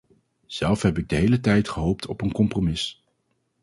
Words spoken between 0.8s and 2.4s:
heb ik de hele tijd gehoopt op een